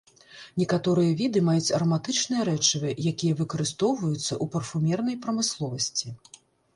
Некаторыя 0.59 1.09
віды 1.19 1.41
маюць 1.49 1.73
араматычныя 1.79 2.45
рэчывы, 2.49 2.93
якія 3.11 3.37
выкарыстоўваюцца 3.41 4.23
ў 4.23 4.45
парфумернай 4.57 5.15
прамысловасці. 5.27 6.07